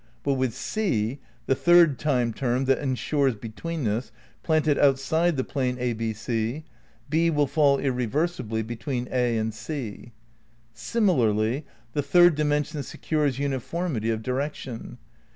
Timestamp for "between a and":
8.63-9.53